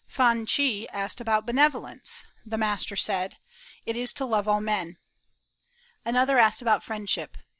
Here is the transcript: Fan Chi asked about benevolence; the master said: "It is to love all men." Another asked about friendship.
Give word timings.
Fan 0.07 0.47
Chi 0.47 0.87
asked 0.91 1.21
about 1.21 1.45
benevolence; 1.45 2.23
the 2.43 2.57
master 2.57 2.95
said: 2.95 3.37
"It 3.85 3.95
is 3.95 4.13
to 4.13 4.25
love 4.25 4.47
all 4.47 4.59
men." 4.59 4.97
Another 6.03 6.39
asked 6.39 6.59
about 6.63 6.81
friendship. 6.83 7.37